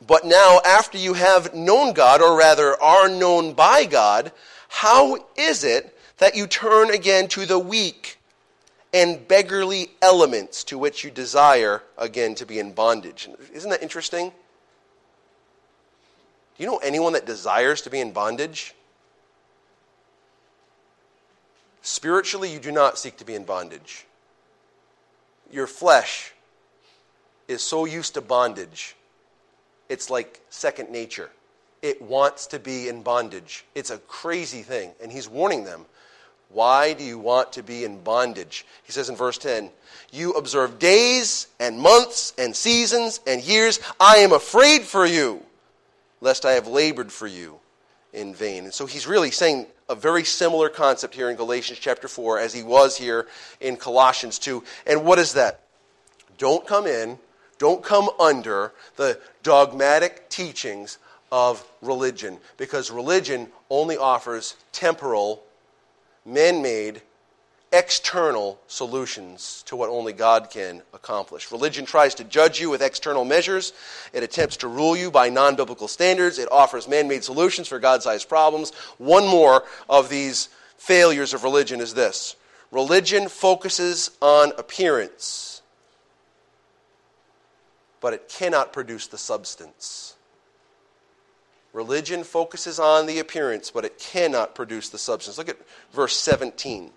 [0.06, 4.32] But now, after you have known God, or rather are known by God,
[4.68, 8.18] how is it that you turn again to the weak
[8.92, 13.28] and beggarly elements to which you desire again to be in bondage?
[13.52, 14.32] Isn't that interesting?
[16.62, 18.72] Do you know anyone that desires to be in bondage?
[21.80, 24.06] Spiritually, you do not seek to be in bondage.
[25.50, 26.32] Your flesh
[27.48, 28.94] is so used to bondage,
[29.88, 31.30] it's like second nature.
[31.82, 33.64] It wants to be in bondage.
[33.74, 34.92] It's a crazy thing.
[35.02, 35.84] And he's warning them.
[36.50, 38.64] Why do you want to be in bondage?
[38.84, 39.68] He says in verse 10
[40.12, 43.80] You observe days and months and seasons and years.
[43.98, 45.44] I am afraid for you
[46.22, 47.58] lest I have labored for you
[48.14, 48.64] in vain.
[48.64, 52.54] And so he's really saying a very similar concept here in Galatians chapter 4 as
[52.54, 53.26] he was here
[53.60, 54.62] in Colossians 2.
[54.86, 55.60] And what is that?
[56.38, 57.18] Don't come in,
[57.58, 60.98] don't come under the dogmatic teachings
[61.32, 65.42] of religion because religion only offers temporal,
[66.24, 67.02] man made,
[67.72, 71.50] external solutions to what only God can accomplish.
[71.50, 73.72] Religion tries to judge you with external measures,
[74.12, 77.78] it attempts to rule you by non biblical standards, it offers man made solutions for
[77.78, 78.72] God sized problems.
[78.98, 82.36] One more of these failures of religion is this
[82.70, 85.62] religion focuses on appearance,
[88.00, 90.16] but it cannot produce the substance.
[91.72, 95.38] Religion focuses on the appearance, but it cannot produce the substance.
[95.38, 95.56] Look at
[95.92, 96.90] verse 17.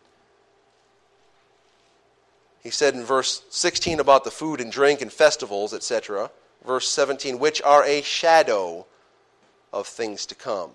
[2.66, 6.32] He said in verse 16 about the food and drink and festivals, etc.
[6.66, 8.88] Verse 17, which are a shadow
[9.72, 10.72] of things to come.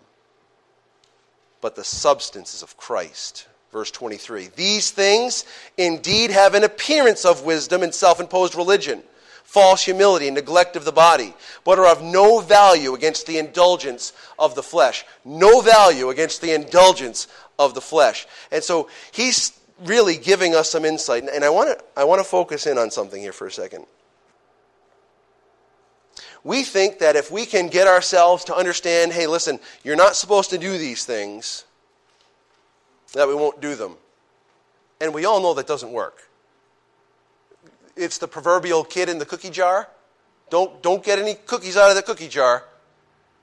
[1.61, 3.49] But the substance is of Christ.
[3.73, 5.45] Verse 23, these things
[5.77, 9.03] indeed have an appearance of wisdom and self imposed religion
[9.43, 14.13] false humility and neglect of the body, but are of no value against the indulgence
[14.39, 15.05] of the flesh.
[15.25, 17.27] No value against the indulgence
[17.59, 18.29] of the flesh.
[18.53, 21.25] And so he's really giving us some insight.
[21.33, 23.87] And I want to, I want to focus in on something here for a second.
[26.43, 30.51] We think that if we can get ourselves to understand, hey, listen, you're not supposed
[30.51, 31.65] to do these things,
[33.13, 33.97] that we won't do them.
[35.01, 36.31] And we all know that doesn't work
[38.01, 39.89] it's the proverbial kid in the cookie jar.
[40.49, 42.65] Don't, don't get any cookies out of the cookie jar.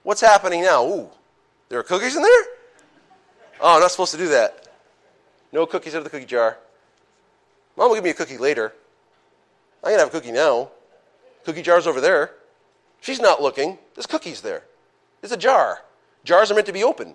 [0.03, 0.85] What's happening now?
[0.85, 1.09] Ooh,
[1.69, 2.43] there are cookies in there?
[3.61, 4.66] Oh, I'm not supposed to do that.
[5.51, 6.57] No cookies out of the cookie jar.
[7.75, 8.73] Mom will give me a cookie later.
[9.83, 10.69] I can have a cookie now.
[11.45, 12.31] Cookie jar's over there.
[13.01, 13.77] She's not looking.
[13.95, 14.63] There's cookies there.
[15.21, 15.83] It's a jar.
[16.23, 17.13] Jars are meant to be open.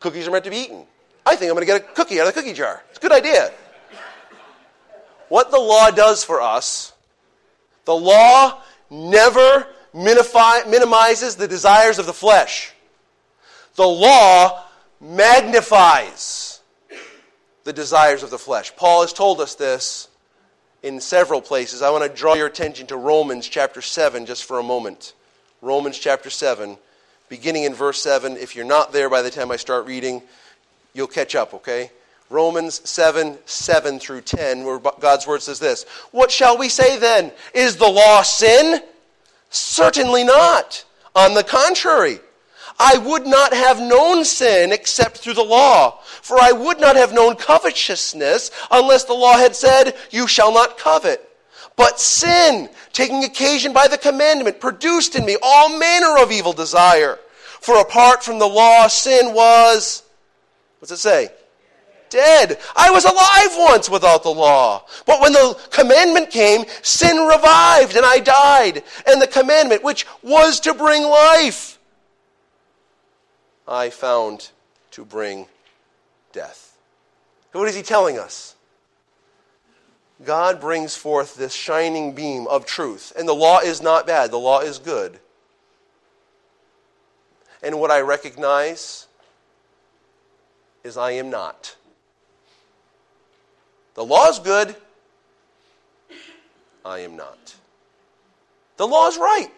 [0.00, 0.86] Cookies are meant to be eaten.
[1.26, 2.82] I think I'm going to get a cookie out of the cookie jar.
[2.90, 3.52] It's a good idea
[5.28, 6.92] what the law does for us,
[7.84, 12.72] the law never minimizes the desires of the flesh.
[13.74, 14.64] The law
[15.00, 16.47] magnifies
[17.68, 18.74] the desires of the flesh.
[18.76, 20.08] Paul has told us this
[20.82, 21.82] in several places.
[21.82, 25.12] I want to draw your attention to Romans chapter 7 just for a moment.
[25.60, 26.78] Romans chapter 7,
[27.28, 28.38] beginning in verse 7.
[28.38, 30.22] If you're not there by the time I start reading,
[30.94, 31.90] you'll catch up, okay?
[32.30, 37.32] Romans 7 7 through 10, where God's word says this What shall we say then?
[37.52, 38.80] Is the law sin?
[39.50, 40.86] Certainly not.
[41.14, 42.20] On the contrary,
[42.78, 45.98] I would not have known sin except through the law.
[46.22, 50.78] For I would not have known covetousness unless the law had said, You shall not
[50.78, 51.24] covet.
[51.76, 57.18] But sin, taking occasion by the commandment, produced in me all manner of evil desire.
[57.60, 60.02] For apart from the law, sin was,
[60.78, 61.30] what's it say?
[62.10, 62.58] dead.
[62.76, 64.84] I was alive once without the law.
[65.06, 68.82] But when the commandment came, sin revived and I died.
[69.06, 71.77] And the commandment, which was to bring life,
[73.68, 74.50] I found
[74.92, 75.46] to bring
[76.32, 76.76] death.
[77.52, 78.54] What is he telling us?
[80.24, 83.12] God brings forth this shining beam of truth.
[83.16, 85.20] And the law is not bad, the law is good.
[87.62, 89.06] And what I recognize
[90.84, 91.76] is I am not.
[93.94, 94.76] The law is good.
[96.84, 97.56] I am not.
[98.76, 99.50] The law is right.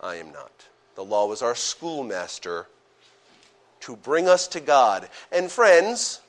[0.00, 0.51] I am not.
[0.94, 2.66] The law was our schoolmaster
[3.80, 5.08] to bring us to God.
[5.30, 6.20] And friends,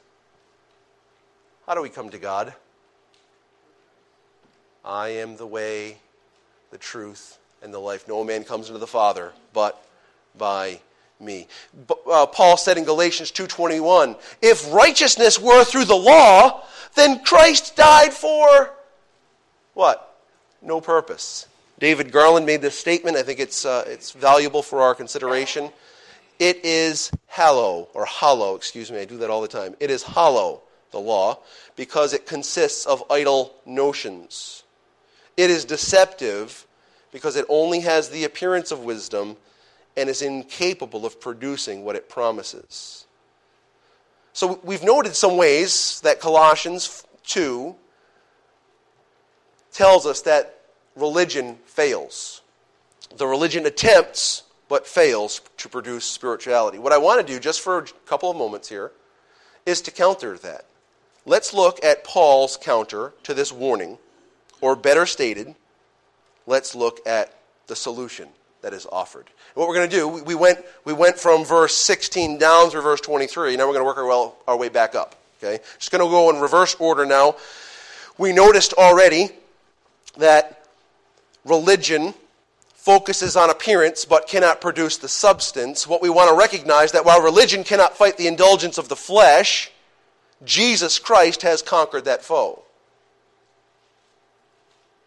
[1.68, 2.54] how do we come to God?
[4.84, 5.98] I am the way,
[6.72, 8.08] the truth, and the life.
[8.08, 9.82] No man comes into the Father but
[10.38, 10.80] by
[11.20, 11.48] me.
[12.10, 18.14] Uh, Paul said in Galatians 2:21, if righteousness were through the law, then Christ died
[18.14, 18.74] for
[19.74, 20.16] what?
[20.62, 21.48] No purpose.
[21.84, 23.18] David Garland made this statement.
[23.18, 25.70] I think it's, uh, it's valuable for our consideration.
[26.40, 29.76] It is hollow, or hollow, excuse me, I do that all the time.
[29.82, 31.40] It is hollow, the law,
[31.76, 34.64] because it consists of idle notions.
[35.36, 36.66] It is deceptive
[37.12, 39.36] because it only has the appearance of wisdom
[39.98, 43.08] and is incapable of producing what it promises.
[44.32, 47.76] So we've noted some ways that Colossians 2
[49.74, 50.62] tells us that
[50.96, 52.42] religion fails.
[53.18, 56.80] The religion attempts but fails to produce spirituality.
[56.80, 58.92] What I want to do, just for a couple of moments here,
[59.66, 60.66] is to counter that.
[61.26, 63.98] Let's look at Paul's counter to this warning,
[64.62, 65.56] or better stated,
[66.48, 67.34] let's look at
[67.68, 68.30] the solution
[68.62, 69.30] that is offered.
[69.54, 73.02] What we're going to do, we went, we went from verse 16 down through verse
[73.02, 73.56] 23.
[73.56, 75.16] Now we're going to work our, well, our way back up.
[75.42, 75.62] Okay?
[75.78, 77.36] Just going to go in reverse order now.
[78.18, 79.30] We noticed already
[80.18, 80.63] that
[81.46, 82.14] religion
[82.76, 87.22] focuses on appearance but cannot produce the substance, what we want to recognize that while
[87.22, 89.72] religion cannot fight the indulgence of the flesh,
[90.44, 92.64] Jesus Christ has conquered that foe.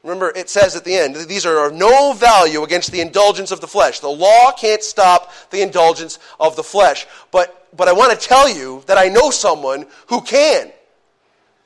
[0.02, 3.60] Remember, it says at the end, these are of no value against the indulgence of
[3.60, 3.98] the flesh.
[3.98, 7.06] The law can't stop the indulgence of the flesh.
[7.32, 10.70] But, but I want to tell you that I know someone who can.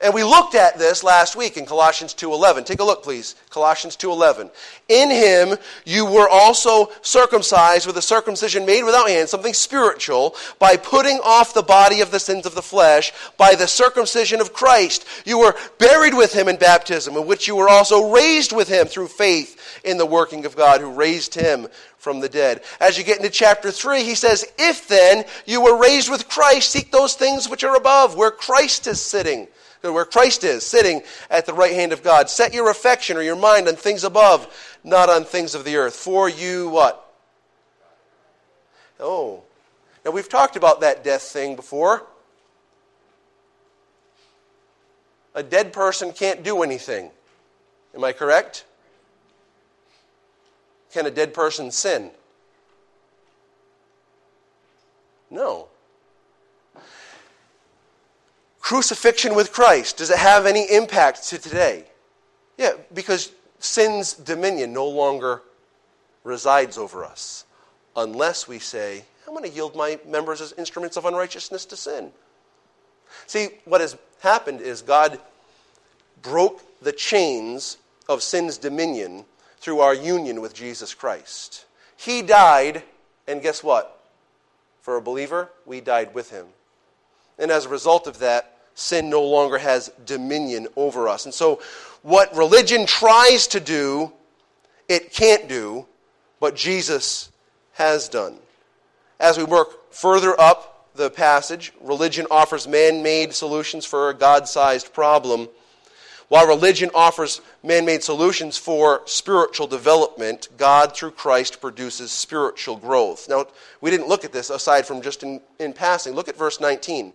[0.01, 2.63] And we looked at this last week in Colossians 2:11.
[2.63, 3.35] Take a look please.
[3.51, 4.49] Colossians 2:11.
[4.89, 10.75] In him you were also circumcised with a circumcision made without hands, something spiritual, by
[10.75, 15.05] putting off the body of the sins of the flesh by the circumcision of Christ.
[15.23, 18.87] You were buried with him in baptism, in which you were also raised with him
[18.87, 21.67] through faith in the working of God who raised him
[21.99, 22.61] from the dead.
[22.79, 26.71] As you get into chapter 3, he says, "If then you were raised with Christ,
[26.71, 29.47] seek those things which are above, where Christ is sitting."
[29.81, 32.29] Where Christ is, sitting at the right hand of God.
[32.29, 35.95] Set your affection or your mind on things above, not on things of the earth.
[35.95, 37.11] For you what?
[38.99, 39.41] Oh.
[40.05, 42.05] Now we've talked about that death thing before.
[45.33, 47.09] A dead person can't do anything.
[47.95, 48.65] Am I correct?
[50.91, 52.11] Can a dead person sin?
[55.29, 55.67] No.
[58.71, 61.83] Crucifixion with Christ, does it have any impact to today?
[62.57, 65.41] Yeah, because sin's dominion no longer
[66.23, 67.43] resides over us
[67.97, 72.13] unless we say, I'm going to yield my members as instruments of unrighteousness to sin.
[73.27, 75.19] See, what has happened is God
[76.21, 77.75] broke the chains
[78.07, 79.25] of sin's dominion
[79.57, 81.65] through our union with Jesus Christ.
[81.97, 82.83] He died,
[83.27, 84.01] and guess what?
[84.79, 86.45] For a believer, we died with him.
[87.37, 91.25] And as a result of that, sin no longer has dominion over us.
[91.25, 91.61] And so,
[92.01, 94.11] what religion tries to do,
[94.89, 95.85] it can't do,
[96.39, 97.31] but Jesus
[97.73, 98.37] has done.
[99.19, 104.47] As we work further up the passage, religion offers man made solutions for a God
[104.47, 105.47] sized problem,
[106.27, 110.47] while religion offers man made solutions for spiritual development.
[110.57, 113.29] God, through Christ, produces spiritual growth.
[113.29, 113.45] Now,
[113.79, 116.13] we didn't look at this aside from just in, in passing.
[116.13, 117.13] Look at verse 19.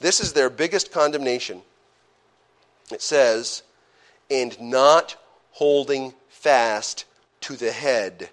[0.00, 1.62] This is their biggest condemnation.
[2.92, 3.62] It says,
[4.30, 5.16] and not
[5.52, 7.04] holding fast
[7.42, 8.30] to the head,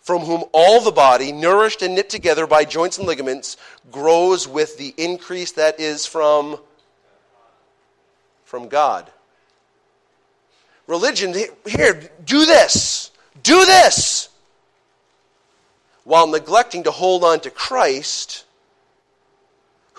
[0.00, 3.56] from whom all the body, nourished and knit together by joints and ligaments,
[3.90, 6.58] grows with the increase that is from,
[8.44, 9.10] from God.
[10.86, 11.34] Religion,
[11.66, 13.12] here, do this,
[13.42, 14.28] do this,
[16.04, 18.44] while neglecting to hold on to Christ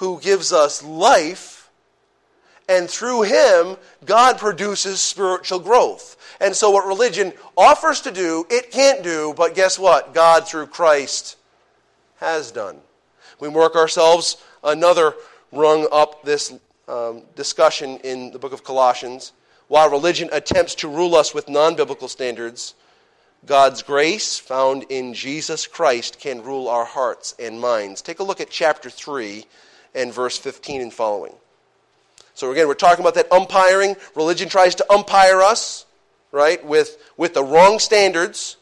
[0.03, 1.69] who gives us life,
[2.67, 6.17] and through him, God produces spiritual growth.
[6.41, 10.13] And so, what religion offers to do, it can't do, but guess what?
[10.13, 11.37] God, through Christ,
[12.17, 12.79] has done.
[13.39, 15.15] We work ourselves another
[15.53, 16.53] rung up this
[16.89, 19.31] um, discussion in the book of Colossians.
[19.69, 22.75] While religion attempts to rule us with non biblical standards,
[23.45, 28.01] God's grace, found in Jesus Christ, can rule our hearts and minds.
[28.01, 29.45] Take a look at chapter 3
[29.95, 31.33] and verse 15 and following.
[32.33, 33.95] So again, we're talking about that umpiring.
[34.15, 35.85] Religion tries to umpire us,
[36.31, 38.57] right, with, with the wrong standards,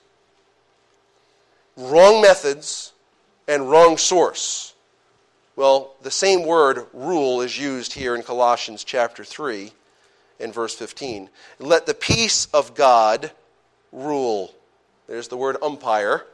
[1.77, 2.91] wrong methods,
[3.47, 4.73] and wrong source.
[5.55, 9.71] Well, the same word, rule, is used here in Colossians chapter 3
[10.39, 11.29] and verse 15.
[11.59, 13.31] Let the peace of God
[13.91, 14.53] rule.
[15.07, 16.25] There's the word umpire.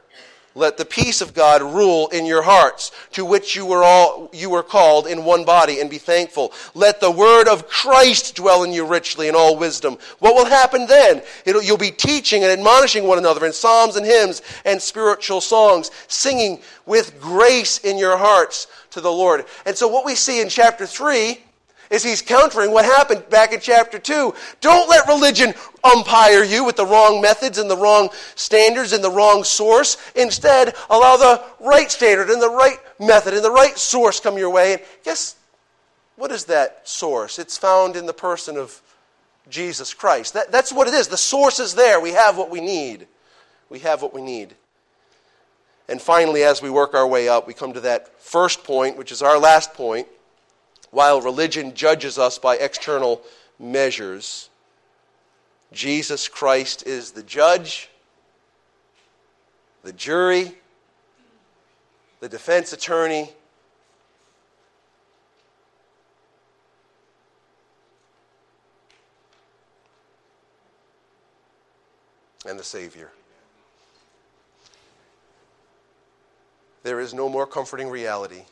[0.54, 4.50] Let the peace of God rule in your hearts, to which you were all you
[4.50, 6.52] were called in one body, and be thankful.
[6.74, 9.98] Let the word of Christ dwell in you richly in all wisdom.
[10.18, 11.22] What will happen then?
[11.44, 15.90] It'll, you'll be teaching and admonishing one another in psalms and hymns and spiritual songs,
[16.08, 19.44] singing with grace in your hearts to the Lord.
[19.66, 21.38] And so what we see in chapter 3
[21.90, 24.34] is he's countering what happened back in chapter 2.
[24.60, 29.10] Don't let religion umpire you with the wrong methods and the wrong standards and the
[29.10, 29.96] wrong source.
[30.14, 34.50] Instead, allow the right standard and the right method and the right source come your
[34.50, 34.74] way.
[34.74, 35.36] And guess
[36.16, 37.38] what is that source?
[37.38, 38.80] It's found in the person of
[39.48, 40.34] Jesus Christ.
[40.34, 41.08] That, that's what it is.
[41.08, 42.00] The source is there.
[42.00, 43.06] We have what we need.
[43.70, 44.54] We have what we need.
[45.88, 49.10] And finally, as we work our way up, we come to that first point, which
[49.10, 50.06] is our last point
[50.90, 53.22] while religion judges us by external
[53.58, 54.50] measures,
[55.72, 57.90] Jesus Christ is the judge,
[59.82, 60.54] the jury,
[62.20, 63.30] the defense attorney,
[72.46, 73.10] and the Savior.
[76.82, 78.44] There is no more comforting reality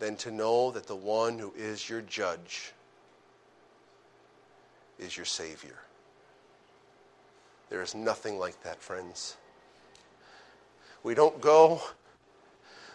[0.00, 2.72] than to know that the one who is your judge
[4.98, 5.76] is your Savior.
[7.68, 9.36] There is nothing like that, friends.
[11.02, 11.82] We don't go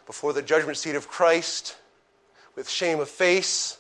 [0.05, 1.77] before the judgment seat of Christ
[2.55, 3.77] with shame of face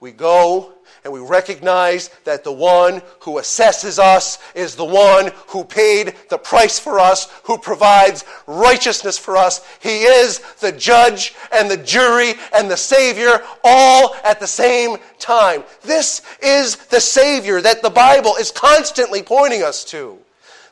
[0.00, 0.72] we go
[1.04, 6.38] and we recognize that the one who assesses us is the one who paid the
[6.38, 9.66] price for us, who provides righteousness for us.
[9.80, 15.64] He is the judge and the jury and the Savior all at the same time.
[15.82, 20.18] This is the Savior that the Bible is constantly pointing us to.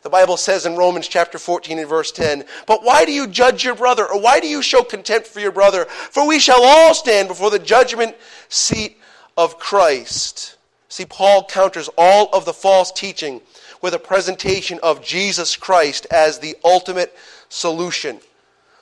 [0.03, 3.64] The Bible says in Romans chapter 14 and verse 10, But why do you judge
[3.64, 5.85] your brother, or why do you show contempt for your brother?
[5.87, 8.14] For we shall all stand before the judgment
[8.49, 8.99] seat
[9.39, 10.57] of Christ.
[10.89, 13.41] See, Paul counters all of the false teaching
[13.80, 17.16] with a presentation of Jesus Christ as the ultimate
[17.49, 18.18] solution.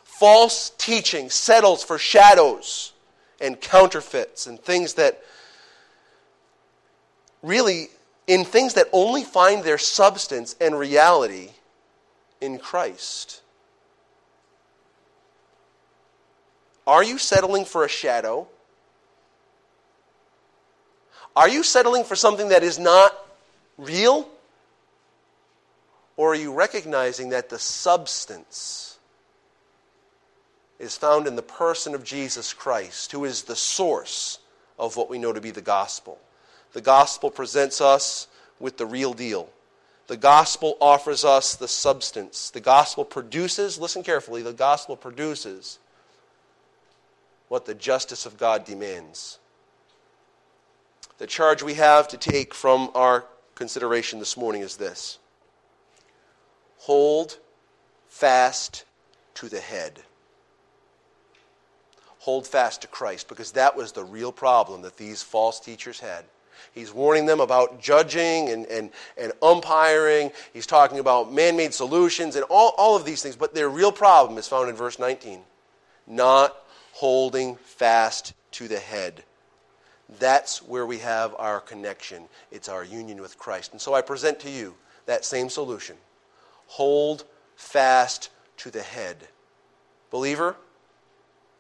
[0.03, 2.95] False teaching settles for shadows
[3.39, 5.23] and counterfeits and things that
[7.43, 7.89] really,
[8.27, 11.51] in things that only find their substance and reality
[12.41, 13.43] in Christ.
[16.87, 18.49] Are you settling for a shadow?
[21.37, 23.15] Are you settling for something that is not
[23.77, 24.27] real?
[26.17, 28.99] Or are you recognizing that the substance
[30.79, 34.39] is found in the person of Jesus Christ, who is the source
[34.79, 36.19] of what we know to be the gospel?
[36.73, 38.29] The gospel presents us
[38.59, 39.51] with the real deal.
[40.07, 42.51] The gospel offers us the substance.
[42.51, 45.79] The gospel produces, listen carefully, the gospel produces
[47.49, 49.39] what the justice of God demands.
[51.19, 55.19] The charge we have to take from our consideration this morning is this
[56.79, 57.39] hold
[58.09, 58.85] fast
[59.35, 60.01] to the head.
[62.21, 66.25] Hold fast to Christ, because that was the real problem that these false teachers had.
[66.73, 70.33] He's warning them about judging and, and, and umpiring.
[70.53, 73.37] He's talking about man made solutions and all, all of these things.
[73.37, 75.41] But their real problem is found in verse 19
[76.07, 76.57] not
[76.93, 79.25] holding fast to the head.
[80.09, 82.25] That's where we have our connection.
[82.51, 83.73] It's our union with Christ.
[83.73, 84.75] And so I present to you
[85.07, 85.97] that same solution.
[86.67, 87.25] Hold
[87.57, 89.17] fast to the head.
[90.11, 90.57] Believer,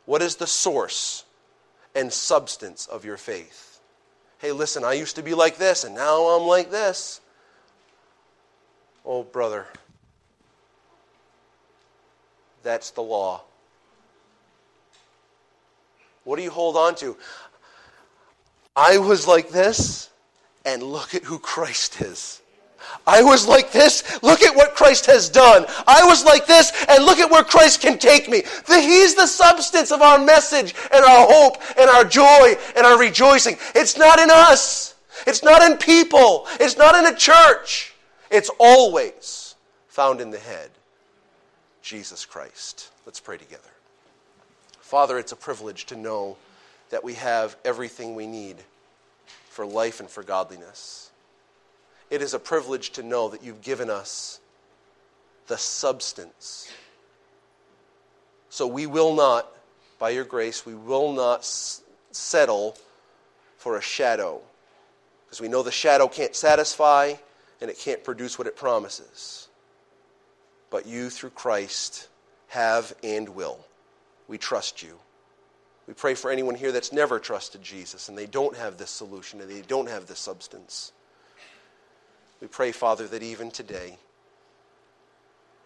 [0.05, 1.25] what is the source
[1.95, 3.81] and substance of your faith?
[4.39, 7.21] Hey, listen, I used to be like this, and now I'm like this.
[9.05, 9.67] Oh, brother,
[12.63, 13.43] that's the law.
[16.25, 17.17] What do you hold on to?
[18.77, 20.11] I was like this,
[20.67, 22.43] and look at who Christ is.
[23.07, 25.65] I was like this, look at what Christ has done.
[25.87, 28.43] I was like this, and look at where Christ can take me.
[28.69, 33.57] He's the substance of our message and our hope and our joy and our rejoicing.
[33.75, 34.95] It's not in us,
[35.27, 37.95] it's not in people, it's not in a church.
[38.31, 39.55] It's always
[39.89, 40.71] found in the head
[41.81, 42.91] Jesus Christ.
[43.07, 43.63] Let's pray together.
[44.81, 46.37] Father, it's a privilege to know
[46.91, 48.57] that we have everything we need
[49.49, 51.11] for life and for godliness.
[52.11, 54.41] It is a privilege to know that you've given us
[55.47, 56.71] the substance.
[58.51, 59.49] So we will not,
[59.99, 61.83] by your grace, we will not s-
[62.13, 62.77] settle
[63.59, 64.41] for a shadow.
[65.27, 67.15] Because we know the shadow can't satisfy
[67.61, 69.49] and it can't produce what it promises.
[70.71, 72.09] But you, through Christ,
[72.49, 73.59] have and will.
[74.29, 74.99] We trust you.
[75.87, 79.41] We pray for anyone here that's never trusted Jesus and they don't have this solution
[79.41, 80.93] and they don't have this substance.
[82.41, 83.99] We pray, Father, that even today,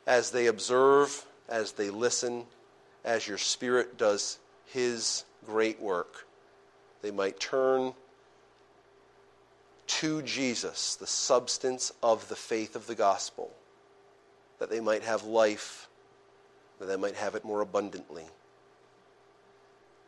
[0.07, 2.45] as they observe, as they listen,
[3.05, 6.27] as your Spirit does His great work,
[7.03, 7.95] they might turn
[9.87, 13.51] to Jesus, the substance of the faith of the gospel,
[14.61, 15.89] that they might have life,
[16.79, 18.25] that they might have it more abundantly.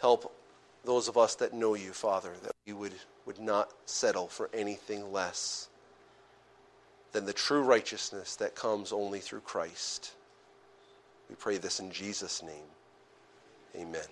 [0.02, 0.34] Help
[0.84, 2.94] those of us that know you, Father, that we would,
[3.24, 5.68] would not settle for anything less
[7.12, 10.14] than the true righteousness that comes only through Christ.
[11.30, 12.64] We pray this in Jesus' name.
[13.76, 14.02] Amen.